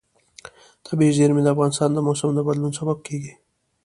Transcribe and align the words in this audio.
طبیعي 0.85 1.11
زیرمې 1.17 1.41
د 1.43 1.47
افغانستان 1.53 1.89
د 1.93 1.99
موسم 2.07 2.29
د 2.35 2.39
بدلون 2.47 2.71
سبب 2.79 2.97
کېږي. 3.07 3.33